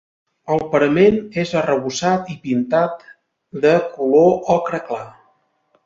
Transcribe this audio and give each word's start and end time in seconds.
El 0.53 0.61
parament 0.71 1.19
és 1.41 1.51
arrebossat 1.61 2.33
i 2.37 2.39
pintat 2.47 3.07
de 3.67 3.77
color 4.01 4.35
ocre 4.59 4.85
clar. 4.91 5.07